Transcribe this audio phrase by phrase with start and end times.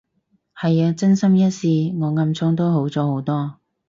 [0.59, 3.59] 係啊，真心一試，我暗瘡都好咗好多